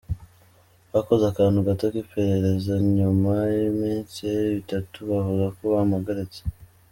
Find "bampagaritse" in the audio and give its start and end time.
5.73-6.41